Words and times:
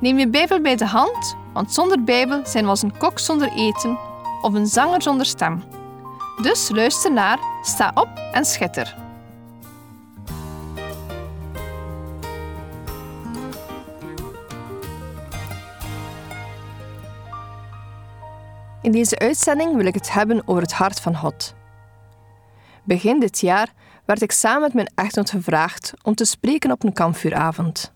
Neem 0.00 0.18
je 0.18 0.28
Bijbel 0.28 0.60
bij 0.60 0.76
de 0.76 0.86
hand, 0.86 1.36
want 1.52 1.72
zonder 1.72 2.04
Bijbel 2.04 2.46
zijn 2.46 2.64
we 2.64 2.70
als 2.70 2.82
een 2.82 2.96
kok 2.96 3.18
zonder 3.18 3.52
eten 3.52 3.98
of 4.42 4.54
een 4.54 4.66
zanger 4.66 5.02
zonder 5.02 5.26
stem. 5.26 5.62
Dus 6.42 6.68
luister 6.68 7.12
naar, 7.12 7.38
sta 7.62 7.90
op 7.94 8.08
en 8.32 8.44
schitter. 8.44 8.96
In 18.82 18.92
deze 18.92 19.18
uitzending 19.18 19.76
wil 19.76 19.86
ik 19.86 19.94
het 19.94 20.12
hebben 20.12 20.42
over 20.46 20.62
het 20.62 20.72
hart 20.72 21.00
van 21.00 21.16
God. 21.16 21.54
Begin 22.84 23.20
dit 23.20 23.40
jaar 23.40 23.72
werd 24.04 24.22
ik 24.22 24.32
samen 24.32 24.60
met 24.60 24.74
mijn 24.74 24.92
echtgenoot 24.94 25.30
gevraagd 25.30 25.92
om 26.02 26.14
te 26.14 26.24
spreken 26.24 26.70
op 26.70 26.84
een 26.84 26.92
kampvuuravond. 26.92 27.92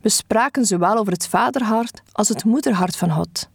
We 0.00 0.08
spraken 0.08 0.64
zowel 0.64 0.96
over 0.96 1.12
het 1.12 1.26
vaderhart 1.26 2.02
als 2.12 2.28
het 2.28 2.44
moederhart 2.44 2.96
van 2.96 3.10
God. 3.10 3.48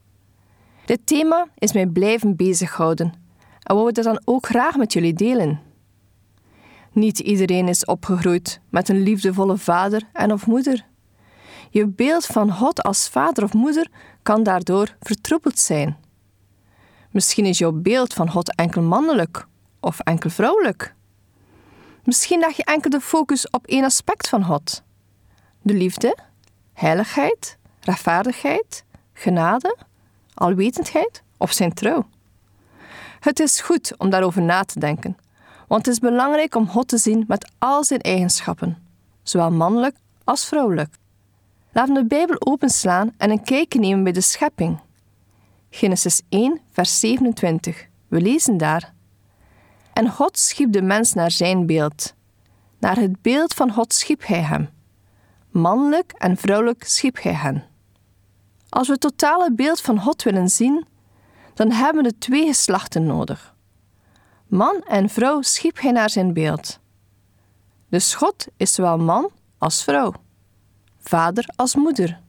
Dit 0.85 0.99
thema 1.03 1.47
is 1.57 1.73
mij 1.73 1.85
blijven 1.85 2.35
bezighouden 2.35 3.13
en 3.63 3.75
wou 3.75 3.89
ik 3.89 3.95
dat 3.95 4.03
dan 4.03 4.21
ook 4.25 4.45
graag 4.45 4.75
met 4.75 4.93
jullie 4.93 5.13
delen. 5.13 5.61
Niet 6.91 7.19
iedereen 7.19 7.67
is 7.67 7.85
opgegroeid 7.85 8.59
met 8.69 8.89
een 8.89 9.01
liefdevolle 9.01 9.57
vader 9.57 10.01
en 10.13 10.31
of 10.31 10.47
moeder. 10.47 10.85
Je 11.69 11.87
beeld 11.87 12.25
van 12.25 12.51
God 12.51 12.83
als 12.83 13.09
vader 13.09 13.43
of 13.43 13.53
moeder 13.53 13.87
kan 14.23 14.43
daardoor 14.43 14.95
vertroebeld 14.99 15.59
zijn. 15.59 15.97
Misschien 17.11 17.45
is 17.45 17.57
jouw 17.57 17.71
beeld 17.71 18.13
van 18.13 18.29
God 18.29 18.55
enkel 18.55 18.81
mannelijk 18.81 19.47
of 19.79 19.99
enkel 19.99 20.29
vrouwelijk. 20.29 20.95
Misschien 22.03 22.39
leg 22.39 22.55
je 22.55 22.63
enkel 22.63 22.89
de 22.89 23.01
focus 23.01 23.49
op 23.49 23.67
één 23.67 23.83
aspect 23.83 24.29
van 24.29 24.43
God: 24.43 24.83
de 25.61 25.73
liefde, 25.73 26.17
heiligheid, 26.75 27.57
rechtvaardigheid, 27.79 28.83
genade, 29.13 29.77
alwetendheid 30.33 31.23
of 31.37 31.51
zijn 31.51 31.73
trouw. 31.73 32.07
Het 33.19 33.39
is 33.39 33.61
goed 33.61 33.97
om 33.97 34.09
daarover 34.09 34.41
na 34.41 34.63
te 34.63 34.79
denken, 34.79 35.17
want 35.67 35.85
het 35.85 35.93
is 35.93 35.99
belangrijk 35.99 36.55
om 36.55 36.67
God 36.67 36.87
te 36.87 36.97
zien 36.97 37.25
met 37.27 37.51
al 37.57 37.83
zijn 37.83 38.01
eigenschappen, 38.01 38.77
zowel 39.23 39.51
mannelijk 39.51 39.95
als 40.23 40.45
vrouwelijk. 40.45 40.95
Laten 41.71 41.93
we 41.93 42.01
de 42.01 42.07
Bijbel 42.07 42.35
openslaan 42.39 43.13
en 43.17 43.29
een 43.29 43.43
kijkje 43.43 43.79
nemen 43.79 44.03
bij 44.03 44.11
de 44.11 44.21
schepping. 44.21 44.79
Genesis 45.69 46.21
1, 46.29 46.61
vers 46.71 46.99
27. 46.99 47.87
We 48.07 48.21
lezen 48.21 48.57
daar. 48.57 48.93
En 49.93 50.09
God 50.09 50.37
schiep 50.37 50.71
de 50.71 50.81
mens 50.81 51.13
naar 51.13 51.31
zijn 51.31 51.65
beeld. 51.65 52.13
Naar 52.79 52.95
het 52.95 53.21
beeld 53.21 53.53
van 53.53 53.71
God 53.71 53.93
schiep 53.93 54.25
hij 54.25 54.41
hem. 54.41 54.69
Mannelijk 55.55 56.11
en 56.11 56.37
vrouwelijk 56.37 56.83
schiep 56.83 57.21
hij 57.21 57.33
hen. 57.33 57.63
Als 58.69 58.87
we 58.87 58.93
het 58.93 59.01
totale 59.01 59.51
beeld 59.51 59.81
van 59.81 59.99
God 59.99 60.23
willen 60.23 60.49
zien, 60.49 60.85
dan 61.53 61.71
hebben 61.71 62.03
we 62.03 62.17
twee 62.17 62.45
geslachten 62.45 63.05
nodig. 63.05 63.55
Man 64.47 64.81
en 64.87 65.09
vrouw 65.09 65.41
schiep 65.41 65.79
hij 65.79 65.91
naar 65.91 66.09
zijn 66.09 66.33
beeld. 66.33 66.79
Dus 67.89 68.15
God 68.15 68.47
is 68.57 68.73
zowel 68.73 68.97
man 68.97 69.29
als 69.57 69.83
vrouw, 69.83 70.13
vader 70.97 71.45
als 71.55 71.75
moeder. 71.75 72.19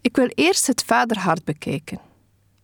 Ik 0.00 0.16
wil 0.16 0.28
eerst 0.34 0.66
het 0.66 0.84
vaderhart 0.84 1.44
bekijken. 1.44 2.00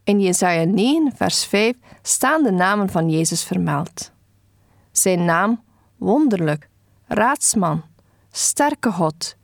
In 0.04 0.20
Jesaja 0.20 0.64
9, 0.64 1.12
vers 1.16 1.44
5 1.44 1.76
staan 2.02 2.42
de 2.42 2.52
namen 2.52 2.88
van 2.88 3.10
Jezus 3.10 3.44
vermeld. 3.44 4.12
Zijn 4.92 5.24
naam 5.24 5.62
wonderlijk, 5.96 6.68
raadsman, 7.06 7.82
sterke 8.30 8.92
God, 8.92 9.38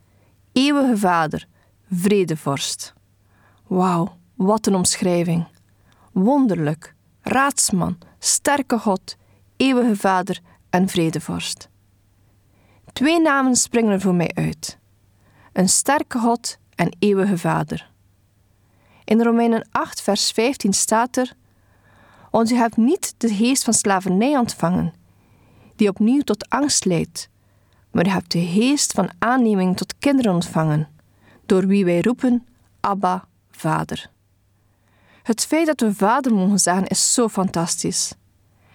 eeuwige 0.57 0.97
Vader, 0.97 1.47
vredevorst. 1.91 2.93
Wauw, 3.67 4.17
wat 4.35 4.67
een 4.67 4.75
omschrijving. 4.75 5.45
Wonderlijk, 6.11 6.95
raadsman, 7.21 7.97
sterke 8.19 8.79
God, 8.79 9.17
eeuwige 9.57 9.95
Vader 9.95 10.39
en 10.69 10.87
vredevorst. 10.87 11.69
Twee 12.93 13.21
namen 13.21 13.55
springen 13.55 13.91
er 13.91 14.01
voor 14.01 14.15
mij 14.15 14.31
uit. 14.33 14.77
Een 15.53 15.69
sterke 15.69 16.19
God 16.19 16.57
en 16.75 16.95
eeuwige 16.99 17.37
Vader. 17.37 17.91
In 19.03 19.21
Romeinen 19.21 19.67
8, 19.71 20.01
vers 20.01 20.31
15 20.31 20.73
staat 20.73 21.17
er: 21.17 21.33
Want 22.31 22.51
u 22.51 22.55
hebt 22.55 22.77
niet 22.77 23.13
de 23.17 23.33
geest 23.33 23.63
van 23.63 23.73
slavernij 23.73 24.37
ontvangen, 24.37 24.93
die 25.75 25.89
opnieuw 25.89 26.21
tot 26.21 26.49
angst 26.49 26.85
leidt, 26.85 27.29
maar 27.91 28.13
hebt 28.13 28.31
de 28.31 28.45
geest 28.45 28.91
van 28.91 29.09
aanneming 29.19 29.77
tot 29.77 29.97
kinderen 29.99 30.33
ontvangen, 30.33 30.87
door 31.45 31.67
wie 31.67 31.85
wij 31.85 32.01
roepen: 32.01 32.47
Abba, 32.79 33.27
Vader. 33.51 34.09
Het 35.23 35.45
feit 35.45 35.65
dat 35.65 35.79
we 35.79 35.93
Vader 35.93 36.33
mogen 36.33 36.59
zeggen 36.59 36.87
is 36.87 37.13
zo 37.13 37.27
fantastisch. 37.27 38.13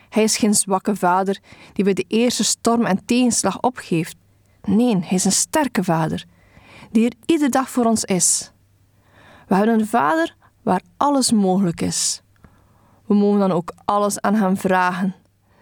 Hij 0.09 0.23
is 0.23 0.37
geen 0.37 0.55
zwakke 0.55 0.97
vader 0.97 1.39
die 1.73 1.85
bij 1.85 1.95
de 1.95 2.05
eerste 2.09 2.45
storm 2.45 2.85
en 2.85 3.05
tegenslag 3.05 3.61
opgeeft. 3.61 4.17
Nee, 4.63 4.97
hij 4.97 5.17
is 5.17 5.25
een 5.25 5.33
sterke 5.33 5.85
vader, 5.85 6.25
die 6.91 7.05
er 7.05 7.17
iedere 7.27 7.51
dag 7.51 7.71
voor 7.71 7.85
ons 7.85 8.05
is. 8.05 8.53
We 9.49 9.55
hebben 9.55 9.81
een 9.81 9.87
vader 9.87 10.37
waar 10.63 10.83
alles 10.97 11.33
mogelijk 11.33 11.81
is. 11.81 12.23
We 13.07 13.15
mogen 13.15 13.39
dan 13.39 13.53
ook 13.53 13.73
alles 13.85 14.21
aan 14.21 14.35
hem 14.35 14.57
vragen. 14.57 15.15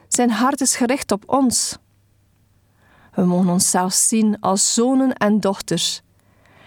Zijn 0.09 0.31
hart 0.31 0.61
is 0.61 0.77
gericht 0.77 1.13
op 1.13 1.23
ons. 1.27 1.79
We 3.15 3.25
mogen 3.25 3.49
onszelf 3.49 3.93
zien 3.93 4.41
als 4.41 4.75
zonen 4.75 5.13
en 5.13 5.41
dochters. 5.41 6.03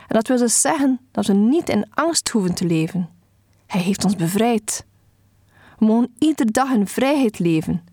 En 0.08 0.16
dat 0.16 0.28
wil 0.28 0.38
dus 0.38 0.62
zeggen 0.62 1.00
dat 1.12 1.26
we 1.26 1.34
niet 1.34 1.70
in 1.70 1.86
angst 1.94 2.30
hoeven 2.30 2.54
te 2.54 2.66
leven. 2.66 3.10
Hij 3.68 3.82
heeft 3.82 4.04
ons 4.04 4.16
bevrijd. 4.16 4.86
We 5.78 5.86
mogen 5.86 6.14
iedere 6.18 6.52
dag 6.52 6.72
in 6.72 6.88
vrijheid 6.88 7.40
leven, 7.40 7.84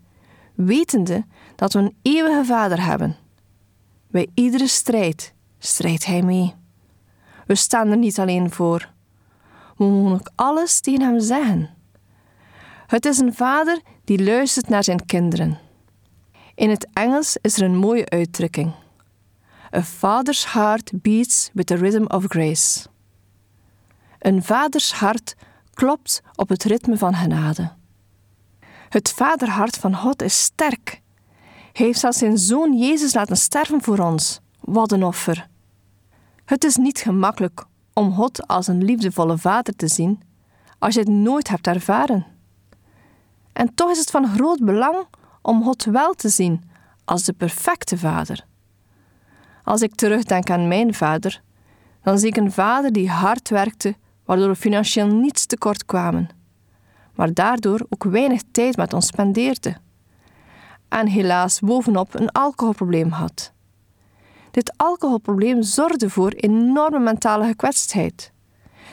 wetende 0.55 1.25
dat 1.55 1.73
we 1.73 1.79
een 1.79 1.95
eeuwige 2.01 2.45
Vader 2.45 2.83
hebben. 2.83 3.15
Bij 4.07 4.27
iedere 4.33 4.67
strijd 4.67 5.33
strijdt 5.59 6.05
Hij 6.05 6.21
mee. 6.21 6.53
We 7.45 7.55
staan 7.55 7.87
er 7.87 7.97
niet 7.97 8.19
alleen 8.19 8.51
voor. 8.51 8.89
We 9.77 9.85
mogen 9.85 10.13
ook 10.13 10.31
alles 10.35 10.79
tegen 10.79 11.01
Hem 11.01 11.19
zeggen. 11.19 11.69
Het 12.87 13.05
is 13.05 13.17
een 13.17 13.33
Vader 13.33 13.81
die 14.03 14.23
luistert 14.23 14.69
naar 14.69 14.83
zijn 14.83 15.05
kinderen. 15.05 15.59
In 16.55 16.69
het 16.69 16.87
Engels 16.93 17.37
is 17.41 17.57
er 17.57 17.63
een 17.63 17.77
mooie 17.77 18.09
uitdrukking. 18.09 18.73
A 19.75 19.83
father's 19.83 20.53
heart 20.53 20.91
beats 21.01 21.49
with 21.53 21.67
the 21.67 21.75
rhythm 21.75 22.05
of 22.07 22.25
grace. 22.27 22.87
Een 24.19 24.43
vaders 24.43 24.93
hart 24.93 25.35
klopt 25.73 26.21
op 26.35 26.49
het 26.49 26.63
ritme 26.63 26.97
van 26.97 27.15
genade. 27.15 27.71
Het 28.89 29.11
vaderhart 29.11 29.77
van 29.77 29.95
God 29.95 30.21
is 30.21 30.41
sterk. 30.41 31.01
Hij 31.73 31.85
heeft 31.85 31.99
zelfs 31.99 32.17
zijn 32.17 32.37
zoon 32.37 32.77
Jezus 32.77 33.13
laten 33.13 33.37
sterven 33.37 33.81
voor 33.81 33.99
ons. 33.99 34.39
Wat 34.59 34.91
een 34.91 35.03
offer. 35.03 35.47
Het 36.45 36.63
is 36.63 36.75
niet 36.75 36.99
gemakkelijk 36.99 37.65
om 37.93 38.13
God 38.13 38.47
als 38.47 38.67
een 38.67 38.83
liefdevolle 38.83 39.37
vader 39.37 39.75
te 39.75 39.87
zien 39.87 40.21
als 40.79 40.93
je 40.93 40.99
het 40.99 41.09
nooit 41.09 41.47
hebt 41.47 41.67
ervaren. 41.67 42.25
En 43.53 43.75
toch 43.75 43.89
is 43.89 43.97
het 43.97 44.11
van 44.11 44.27
groot 44.27 44.65
belang 44.65 45.05
om 45.41 45.63
God 45.63 45.83
wel 45.83 46.13
te 46.13 46.29
zien 46.29 46.63
als 47.05 47.23
de 47.23 47.33
perfecte 47.33 47.97
vader. 47.97 48.45
Als 49.63 49.81
ik 49.81 49.95
terugdenk 49.95 50.49
aan 50.49 50.67
mijn 50.67 50.93
vader, 50.93 51.41
dan 52.03 52.19
zie 52.19 52.27
ik 52.27 52.37
een 52.37 52.51
vader 52.51 52.91
die 52.91 53.09
hard 53.09 53.49
werkte, 53.49 53.95
waardoor 54.25 54.47
we 54.47 54.55
financieel 54.55 55.07
niets 55.07 55.45
tekort 55.45 55.85
kwamen, 55.85 56.29
maar 57.15 57.33
daardoor 57.33 57.85
ook 57.89 58.03
weinig 58.03 58.41
tijd 58.51 58.77
met 58.77 58.93
ons 58.93 59.07
spendeerde. 59.07 59.75
En 60.87 61.07
helaas 61.07 61.59
bovenop 61.59 62.13
een 62.13 62.31
alcoholprobleem 62.31 63.09
had. 63.09 63.53
Dit 64.51 64.73
alcoholprobleem 64.77 65.61
zorgde 65.61 66.09
voor 66.09 66.31
enorme 66.31 66.99
mentale 66.99 67.45
gekwetstheid. 67.45 68.31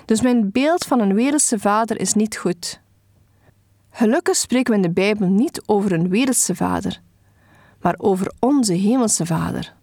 Dus 0.04 0.20
mijn 0.20 0.50
beeld 0.52 0.84
van 0.84 1.00
een 1.00 1.14
wereldse 1.14 1.58
vader 1.58 2.00
is 2.00 2.14
niet 2.14 2.36
goed. 2.36 2.80
Gelukkig 3.98 4.36
spreken 4.36 4.70
we 4.70 4.76
in 4.76 4.82
de 4.82 5.00
Bijbel 5.00 5.28
niet 5.28 5.62
over 5.66 5.92
een 5.92 6.08
wereldse 6.08 6.54
vader, 6.54 7.00
maar 7.80 7.94
over 7.96 8.32
onze 8.38 8.72
hemelse 8.72 9.26
vader. 9.26 9.74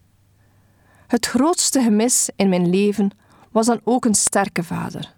Het 1.07 1.25
grootste 1.25 1.81
gemis 1.81 2.29
in 2.35 2.49
mijn 2.49 2.69
leven 2.69 3.11
was 3.51 3.65
dan 3.65 3.81
ook 3.83 4.05
een 4.05 4.15
sterke 4.15 4.63
vader. 4.63 5.13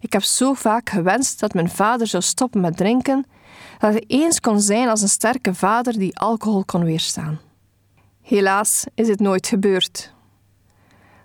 Ik 0.00 0.12
heb 0.12 0.22
zo 0.22 0.52
vaak 0.52 0.90
gewenst 0.90 1.40
dat 1.40 1.54
mijn 1.54 1.68
vader 1.68 2.06
zou 2.06 2.22
stoppen 2.22 2.60
met 2.60 2.76
drinken, 2.76 3.26
dat 3.78 3.92
hij 3.92 4.04
eens 4.06 4.40
kon 4.40 4.60
zijn 4.60 4.88
als 4.88 5.02
een 5.02 5.08
sterke 5.08 5.54
vader 5.54 5.98
die 5.98 6.18
alcohol 6.18 6.64
kon 6.64 6.84
weerstaan. 6.84 7.40
Helaas 8.22 8.84
is 8.94 9.06
dit 9.06 9.20
nooit 9.20 9.46
gebeurd. 9.46 10.14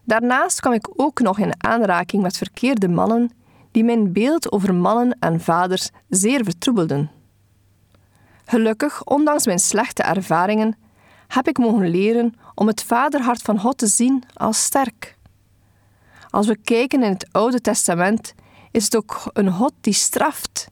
Daarnaast 0.03 0.59
kwam 0.59 0.73
ik 0.73 0.89
ook 0.95 1.19
nog 1.19 1.39
in 1.39 1.63
aanraking 1.63 2.21
met 2.21 2.37
verkeerde 2.37 2.87
mannen 2.87 3.31
die 3.73 3.83
mijn 3.83 4.13
beeld 4.13 4.51
over 4.51 4.75
mannen 4.75 5.17
en 5.19 5.41
vaders 5.41 5.89
zeer 6.09 6.43
vertroebelden. 6.43 7.11
Gelukkig, 8.45 9.03
ondanks 9.03 9.45
mijn 9.45 9.59
slechte 9.59 10.03
ervaringen, 10.03 10.77
heb 11.27 11.47
ik 11.47 11.57
mogen 11.57 11.89
leren 11.89 12.35
om 12.55 12.67
het 12.67 12.83
vaderhart 12.83 13.41
van 13.41 13.59
God 13.59 13.77
te 13.77 13.87
zien 13.87 14.23
als 14.33 14.63
sterk. 14.63 15.17
Als 16.29 16.47
we 16.47 16.57
kijken 16.63 17.03
in 17.03 17.11
het 17.11 17.27
Oude 17.31 17.61
Testament, 17.61 18.33
is 18.71 18.83
het 18.83 18.95
ook 18.95 19.29
een 19.33 19.51
God 19.51 19.73
die 19.81 19.93
straft 19.93 20.67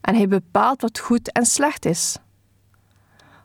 en 0.00 0.14
hij 0.14 0.28
bepaalt 0.28 0.80
wat 0.80 0.98
goed 0.98 1.32
en 1.32 1.46
slecht 1.46 1.84
is. 1.84 2.16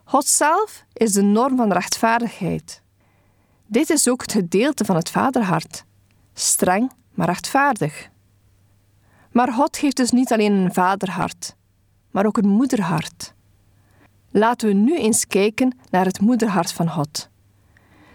God 0.04 0.26
zelf 0.26 0.84
is 0.92 1.12
de 1.12 1.22
norm 1.22 1.56
van 1.56 1.72
rechtvaardigheid. 1.72 2.82
Dit 3.66 3.90
is 3.90 4.08
ook 4.08 4.20
het 4.20 4.32
gedeelte 4.32 4.84
van 4.84 4.96
het 4.96 5.10
vaderhart: 5.10 5.84
streng, 6.34 6.92
maar 7.14 7.26
rechtvaardig. 7.26 8.08
Maar 9.38 9.52
God 9.52 9.78
heeft 9.78 9.96
dus 9.96 10.10
niet 10.10 10.32
alleen 10.32 10.52
een 10.52 10.72
vaderhart, 10.72 11.56
maar 12.10 12.26
ook 12.26 12.36
een 12.36 12.48
moederhart. 12.48 13.34
Laten 14.30 14.68
we 14.68 14.74
nu 14.74 14.96
eens 14.96 15.26
kijken 15.26 15.78
naar 15.90 16.04
het 16.04 16.20
moederhart 16.20 16.72
van 16.72 16.90
God. 16.90 17.28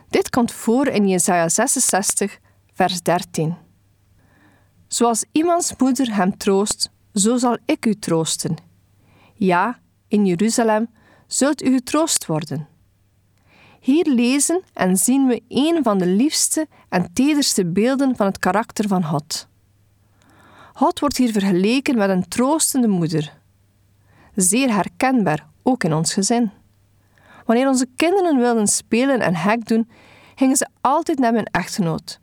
Dit 0.09 0.29
komt 0.29 0.51
voor 0.51 0.87
in 0.87 1.07
Jesaja 1.07 1.49
66, 1.49 2.39
vers 2.73 3.01
13. 3.01 3.55
Zoals 4.87 5.25
iemands 5.31 5.73
moeder 5.77 6.15
hem 6.15 6.37
troost, 6.37 6.89
zo 7.13 7.37
zal 7.37 7.57
ik 7.65 7.85
u 7.85 7.93
troosten. 7.93 8.55
Ja, 9.33 9.79
in 10.07 10.25
Jeruzalem 10.25 10.89
zult 11.27 11.63
u 11.63 11.73
getroost 11.73 12.25
worden. 12.25 12.67
Hier 13.79 14.05
lezen 14.05 14.61
en 14.73 14.97
zien 14.97 15.27
we 15.27 15.41
een 15.47 15.83
van 15.83 15.97
de 15.97 16.07
liefste 16.07 16.67
en 16.89 17.13
tederste 17.13 17.65
beelden 17.65 18.15
van 18.15 18.25
het 18.25 18.39
karakter 18.39 18.87
van 18.87 19.05
God. 19.05 19.51
God 20.73 20.99
wordt 20.99 21.17
hier 21.17 21.31
vergeleken 21.31 21.97
met 21.97 22.09
een 22.09 22.27
troostende 22.27 22.87
moeder. 22.87 23.33
Zeer 24.35 24.73
herkenbaar, 24.73 25.47
ook 25.63 25.83
in 25.83 25.93
ons 25.93 26.13
gezin. 26.13 26.51
Wanneer 27.45 27.67
onze 27.67 27.87
kinderen 27.95 28.37
wilden 28.37 28.67
spelen 28.67 29.19
en 29.19 29.35
hek 29.35 29.67
doen, 29.67 29.89
gingen 30.35 30.55
ze 30.55 30.67
altijd 30.81 31.19
naar 31.19 31.33
mijn 31.33 31.45
echtgenoot. 31.45 32.19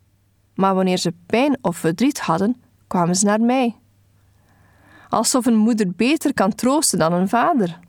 Maar 0.55 0.75
wanneer 0.75 0.97
ze 0.97 1.13
pijn 1.25 1.57
of 1.61 1.77
verdriet 1.77 2.19
hadden, 2.19 2.61
kwamen 2.87 3.15
ze 3.15 3.25
naar 3.25 3.41
mij. 3.41 3.75
Alsof 5.09 5.45
een 5.45 5.57
moeder 5.57 5.91
beter 5.91 6.33
kan 6.33 6.55
troosten 6.55 6.99
dan 6.99 7.13
een 7.13 7.29
vader. 7.29 7.79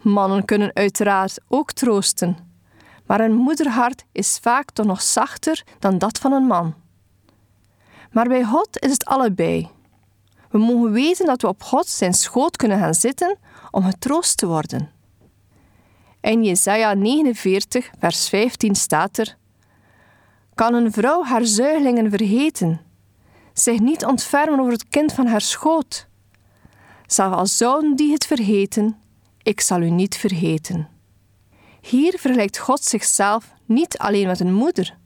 Mannen 0.00 0.44
kunnen 0.44 0.74
uiteraard 0.74 1.38
ook 1.48 1.72
troosten, 1.72 2.36
maar 3.06 3.20
een 3.20 3.34
moederhart 3.34 4.04
is 4.12 4.38
vaak 4.42 4.70
toch 4.70 4.86
nog 4.86 5.02
zachter 5.02 5.62
dan 5.78 5.98
dat 5.98 6.18
van 6.18 6.32
een 6.32 6.46
man. 6.46 6.74
Maar 8.12 8.28
bij 8.28 8.44
God 8.44 8.78
is 8.78 8.90
het 8.90 9.04
allebei. 9.04 9.68
We 10.50 10.58
mogen 10.58 10.92
weten 10.92 11.26
dat 11.26 11.42
we 11.42 11.48
op 11.48 11.62
God 11.62 11.86
zijn 11.86 12.14
schoot 12.14 12.56
kunnen 12.56 12.78
gaan 12.78 12.94
zitten 12.94 13.38
om 13.70 13.84
getroost 13.84 14.36
te 14.36 14.46
worden. 14.46 14.90
In 16.20 16.44
Jesaja 16.44 16.94
49, 16.94 17.90
vers 17.98 18.28
15 18.28 18.74
staat 18.74 19.18
er: 19.18 19.36
Kan 20.54 20.74
een 20.74 20.92
vrouw 20.92 21.24
haar 21.24 21.44
zuigelingen 21.44 22.10
vergeten, 22.10 22.80
zich 23.52 23.80
niet 23.80 24.04
ontfermen 24.04 24.60
over 24.60 24.72
het 24.72 24.88
kind 24.88 25.12
van 25.12 25.26
haar 25.26 25.40
schoot? 25.40 26.08
Zelfs 27.06 27.36
al 27.36 27.46
zouden 27.46 27.96
die 27.96 28.12
het 28.12 28.26
vergeten, 28.26 28.96
ik 29.42 29.60
zal 29.60 29.80
u 29.80 29.90
niet 29.90 30.16
vergeten. 30.16 30.88
Hier 31.80 32.18
vergelijkt 32.18 32.58
God 32.58 32.84
zichzelf 32.84 33.54
niet 33.64 33.98
alleen 33.98 34.26
met 34.26 34.40
een 34.40 34.54
moeder, 34.54 34.96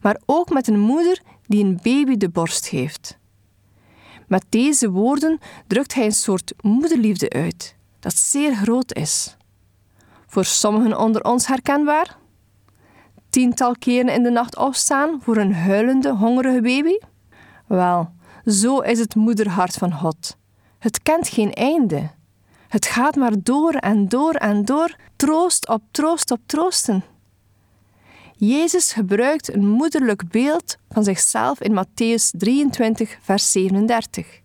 maar 0.00 0.20
ook 0.26 0.50
met 0.50 0.68
een 0.68 0.78
moeder 0.78 1.22
die 1.50 1.64
een 1.64 1.78
baby 1.82 2.16
de 2.16 2.28
borst 2.28 2.66
geeft. 2.66 3.18
Met 4.26 4.44
deze 4.48 4.90
woorden 4.90 5.38
drukt 5.66 5.94
hij 5.94 6.04
een 6.04 6.12
soort 6.12 6.52
moederliefde 6.60 7.30
uit, 7.30 7.76
dat 8.00 8.16
zeer 8.16 8.54
groot 8.54 8.94
is. 8.94 9.36
Voor 10.26 10.44
sommigen 10.44 10.98
onder 10.98 11.24
ons 11.24 11.46
herkenbaar? 11.46 12.16
Tiental 13.30 13.74
keren 13.78 14.14
in 14.14 14.22
de 14.22 14.30
nacht 14.30 14.56
opstaan 14.56 15.20
voor 15.22 15.36
een 15.36 15.54
huilende, 15.54 16.14
hongerige 16.14 16.60
baby? 16.60 16.98
Wel, 17.66 18.12
zo 18.44 18.78
is 18.78 18.98
het 18.98 19.14
moederhart 19.14 19.74
van 19.74 19.92
God. 19.92 20.36
Het 20.78 21.02
kent 21.02 21.28
geen 21.28 21.52
einde. 21.52 22.10
Het 22.68 22.86
gaat 22.86 23.16
maar 23.16 23.34
door 23.42 23.72
en 23.72 24.08
door 24.08 24.34
en 24.34 24.64
door, 24.64 24.96
troost 25.16 25.68
op 25.68 25.82
troost 25.90 26.30
op 26.30 26.40
troosten. 26.46 27.04
Jezus 28.42 28.92
gebruikt 28.92 29.54
een 29.54 29.68
moederlijk 29.68 30.28
beeld 30.28 30.76
van 30.90 31.04
zichzelf 31.04 31.60
in 31.60 31.84
Matthäus 31.84 32.38
23, 32.38 33.18
vers 33.20 33.52
37. 33.52 34.40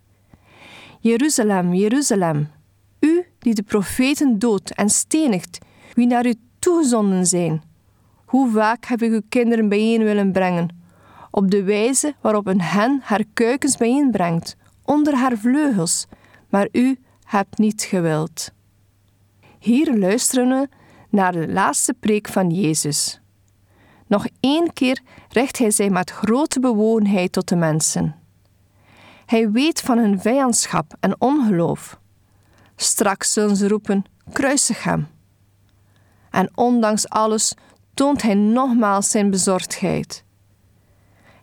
Jeruzalem, 0.99 1.73
Jeruzalem, 1.73 2.51
u 2.99 3.25
die 3.39 3.53
de 3.53 3.63
profeten 3.63 4.39
doodt 4.39 4.73
en 4.73 4.89
stenigt, 4.89 5.57
wie 5.93 6.07
naar 6.07 6.25
u 6.25 6.33
toegezonden 6.59 7.25
zijn. 7.25 7.61
Hoe 8.25 8.51
vaak 8.51 8.85
heb 8.85 9.01
ik 9.01 9.11
uw 9.11 9.21
kinderen 9.29 9.69
bijeen 9.69 10.03
willen 10.03 10.31
brengen, 10.31 10.77
op 11.31 11.51
de 11.51 11.63
wijze 11.63 12.15
waarop 12.21 12.47
een 12.47 12.61
hen 12.61 12.99
haar 13.03 13.23
kuikens 13.33 13.77
bijeenbrengt, 13.77 14.55
onder 14.83 15.15
haar 15.15 15.37
vleugels, 15.37 16.05
maar 16.49 16.67
u 16.71 16.97
hebt 17.23 17.57
niet 17.57 17.81
gewild. 17.81 18.51
Hier 19.59 19.97
luisteren 19.97 20.49
we 20.49 20.67
naar 21.09 21.31
de 21.31 21.47
laatste 21.47 21.93
preek 21.93 22.27
van 22.27 22.49
Jezus. 22.49 23.19
Nog 24.07 24.27
één 24.39 24.73
keer 24.73 25.01
richt 25.29 25.57
hij 25.57 25.71
zich 25.71 25.89
met 25.89 26.11
grote 26.11 26.59
bewogenheid 26.59 27.31
tot 27.31 27.47
de 27.47 27.55
mensen. 27.55 28.15
Hij 29.25 29.51
weet 29.51 29.81
van 29.81 29.97
hun 29.97 30.19
vijandschap 30.19 30.95
en 30.99 31.21
ongeloof. 31.21 31.99
Straks 32.75 33.33
zullen 33.33 33.55
ze 33.55 33.67
roepen: 33.67 34.03
kruisig 34.31 34.83
hem. 34.83 35.07
En 36.29 36.49
ondanks 36.55 37.09
alles 37.09 37.53
toont 37.93 38.21
hij 38.21 38.33
nogmaals 38.33 39.09
zijn 39.09 39.29
bezorgdheid. 39.29 40.23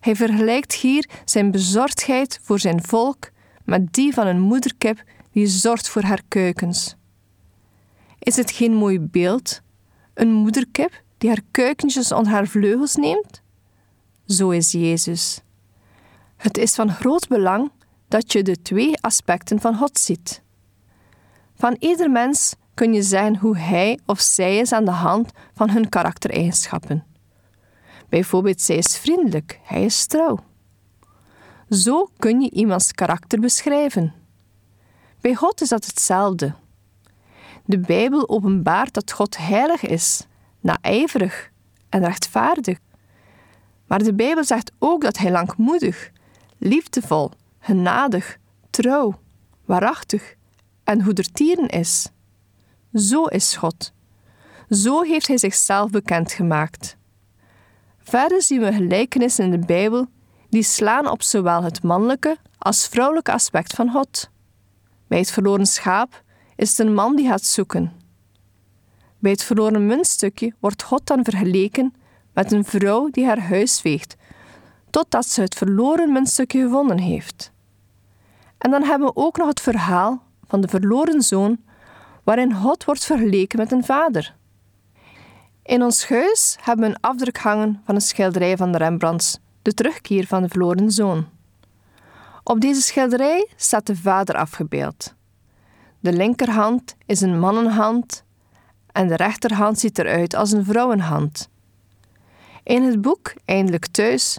Hij 0.00 0.16
vergelijkt 0.16 0.72
hier 0.74 1.08
zijn 1.24 1.50
bezorgdheid 1.50 2.40
voor 2.42 2.58
zijn 2.58 2.84
volk 2.84 3.30
met 3.64 3.92
die 3.92 4.14
van 4.14 4.26
een 4.26 4.40
moederkip 4.40 5.02
die 5.32 5.46
zorgt 5.46 5.88
voor 5.88 6.02
haar 6.02 6.22
kuikens. 6.28 6.96
Is 8.18 8.36
het 8.36 8.50
geen 8.50 8.74
mooi 8.74 9.00
beeld? 9.00 9.60
Een 10.14 10.32
moederkip 10.32 11.01
die 11.22 11.30
haar 11.30 11.42
kuikentjes 11.50 12.12
onder 12.12 12.32
haar 12.32 12.46
vleugels 12.46 12.94
neemt? 12.94 13.42
Zo 14.26 14.50
is 14.50 14.72
Jezus. 14.72 15.40
Het 16.36 16.58
is 16.58 16.74
van 16.74 16.92
groot 16.92 17.28
belang 17.28 17.70
dat 18.08 18.32
je 18.32 18.42
de 18.42 18.62
twee 18.62 19.00
aspecten 19.00 19.60
van 19.60 19.76
God 19.76 19.98
ziet. 19.98 20.42
Van 21.54 21.76
ieder 21.78 22.10
mens 22.10 22.54
kun 22.74 22.92
je 22.92 23.02
zeggen 23.02 23.36
hoe 23.36 23.58
hij 23.58 23.98
of 24.06 24.20
zij 24.20 24.58
is 24.58 24.72
aan 24.72 24.84
de 24.84 24.90
hand 24.90 25.30
van 25.54 25.70
hun 25.70 25.88
karaktereigenschappen. 25.88 27.04
Bijvoorbeeld, 28.08 28.60
zij 28.60 28.76
is 28.76 28.98
vriendelijk, 28.98 29.60
hij 29.62 29.84
is 29.84 30.06
trouw. 30.06 30.38
Zo 31.68 32.08
kun 32.18 32.40
je 32.40 32.50
iemands 32.50 32.92
karakter 32.92 33.40
beschrijven. 33.40 34.14
Bij 35.20 35.34
God 35.34 35.60
is 35.60 35.68
dat 35.68 35.86
hetzelfde. 35.86 36.54
De 37.64 37.78
Bijbel 37.78 38.28
openbaart 38.28 38.94
dat 38.94 39.12
God 39.12 39.36
heilig 39.36 39.82
is, 39.82 40.26
naijverig 40.62 41.50
en 41.88 42.04
rechtvaardig. 42.04 42.78
Maar 43.86 44.02
de 44.02 44.14
Bijbel 44.14 44.44
zegt 44.44 44.72
ook 44.78 45.02
dat 45.02 45.18
Hij 45.18 45.30
langmoedig, 45.30 46.10
liefdevol, 46.58 47.30
genadig, 47.60 48.38
trouw, 48.70 49.20
waarachtig 49.64 50.34
en 50.84 51.02
goedertieren 51.02 51.68
is. 51.68 52.08
Zo 52.94 53.24
is 53.24 53.56
God. 53.56 53.92
Zo 54.70 55.02
heeft 55.02 55.26
Hij 55.26 55.38
zichzelf 55.38 55.90
bekendgemaakt. 55.90 56.96
Verder 57.98 58.42
zien 58.42 58.60
we 58.60 58.72
gelijkenissen 58.72 59.44
in 59.44 59.60
de 59.60 59.66
Bijbel 59.66 60.06
die 60.48 60.62
slaan 60.62 61.08
op 61.08 61.22
zowel 61.22 61.62
het 61.62 61.82
mannelijke 61.82 62.36
als 62.58 62.86
vrouwelijke 62.86 63.32
aspect 63.32 63.72
van 63.72 63.90
God. 63.90 64.30
Bij 65.06 65.18
het 65.18 65.30
verloren 65.30 65.66
schaap 65.66 66.22
is 66.56 66.68
het 66.68 66.78
een 66.78 66.94
man 66.94 67.16
die 67.16 67.28
gaat 67.28 67.44
zoeken. 67.44 68.01
Bij 69.22 69.30
het 69.30 69.42
verloren 69.42 69.86
muntstukje 69.86 70.54
wordt 70.60 70.82
God 70.82 71.06
dan 71.06 71.24
vergeleken 71.24 71.94
met 72.32 72.52
een 72.52 72.64
vrouw 72.64 73.08
die 73.10 73.26
haar 73.26 73.40
huis 73.40 73.80
veegt, 73.80 74.16
totdat 74.90 75.26
ze 75.26 75.40
het 75.40 75.54
verloren 75.54 76.12
muntstukje 76.12 76.62
gevonden 76.62 76.98
heeft. 76.98 77.52
En 78.58 78.70
dan 78.70 78.82
hebben 78.82 79.08
we 79.08 79.16
ook 79.16 79.36
nog 79.36 79.48
het 79.48 79.60
verhaal 79.60 80.22
van 80.46 80.60
de 80.60 80.68
verloren 80.68 81.22
zoon, 81.22 81.58
waarin 82.24 82.54
God 82.54 82.84
wordt 82.84 83.04
vergeleken 83.04 83.58
met 83.58 83.72
een 83.72 83.84
vader. 83.84 84.34
In 85.62 85.82
ons 85.82 86.08
huis 86.08 86.56
hebben 86.60 86.84
we 86.88 86.94
een 86.94 87.00
afdruk 87.00 87.38
hangen 87.38 87.80
van 87.84 87.94
een 87.94 88.00
schilderij 88.00 88.56
van 88.56 88.72
de 88.72 88.78
Rembrandts, 88.78 89.38
De 89.62 89.74
terugkeer 89.74 90.26
van 90.26 90.42
de 90.42 90.48
verloren 90.48 90.90
zoon. 90.90 91.26
Op 92.42 92.60
deze 92.60 92.82
schilderij 92.82 93.48
staat 93.56 93.86
de 93.86 93.96
vader 93.96 94.34
afgebeeld. 94.34 95.14
De 96.00 96.12
linkerhand 96.12 96.96
is 97.06 97.20
een 97.20 97.38
mannenhand 97.38 98.24
en 98.92 99.08
de 99.08 99.16
rechterhand 99.16 99.78
ziet 99.78 99.98
eruit 99.98 100.34
als 100.34 100.52
een 100.52 100.64
vrouwenhand. 100.64 101.48
In 102.62 102.82
het 102.82 103.00
boek 103.00 103.34
Eindelijk 103.44 103.86
Thuis 103.86 104.38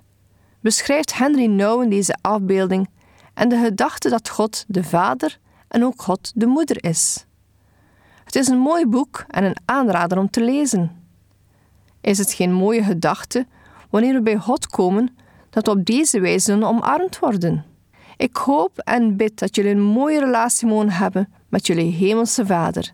beschrijft 0.59 1.17
Henry 1.17 1.45
Nouwen 1.45 1.89
deze 1.89 2.17
afbeelding 2.21 2.89
en 3.33 3.49
de 3.49 3.57
gedachte 3.63 4.09
dat 4.09 4.29
God 4.29 4.65
de 4.67 4.83
vader 4.83 5.39
en 5.67 5.83
ook 5.83 6.01
God 6.01 6.31
de 6.35 6.45
moeder 6.45 6.83
is. 6.83 7.25
Het 8.23 8.35
is 8.35 8.47
een 8.47 8.57
mooi 8.57 8.85
boek 8.85 9.25
en 9.27 9.43
een 9.43 9.57
aanrader 9.65 10.17
om 10.17 10.29
te 10.29 10.41
lezen. 10.41 10.91
Is 12.01 12.17
het 12.17 12.33
geen 12.33 12.53
mooie 12.53 12.83
gedachte 12.83 13.45
wanneer 13.89 14.13
we 14.13 14.21
bij 14.21 14.37
God 14.37 14.67
komen 14.67 15.15
dat 15.49 15.65
we 15.65 15.71
op 15.71 15.85
deze 15.85 16.19
wijze 16.19 16.65
omarmd 16.65 17.19
worden? 17.19 17.65
Ik 18.17 18.35
hoop 18.35 18.77
en 18.77 19.15
bid 19.15 19.39
dat 19.39 19.55
jullie 19.55 19.71
een 19.71 19.81
mooie 19.81 20.19
relatie 20.19 20.67
mogen 20.67 20.91
hebben 20.91 21.33
met 21.49 21.67
jullie 21.67 21.91
hemelse 21.91 22.45
Vader. 22.45 22.93